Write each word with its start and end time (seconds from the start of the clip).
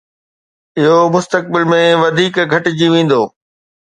اهو 0.79 0.95
مستقبل 1.15 1.67
۾ 1.73 1.81
وڌيڪ 2.03 2.39
گهٽجي 2.55 2.89
ويندو 2.95 3.21